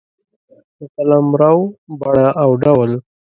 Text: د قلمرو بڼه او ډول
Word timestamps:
د 0.77 0.79
قلمرو 0.95 1.53
بڼه 1.99 2.27
او 2.43 2.49
ډول 2.63 2.91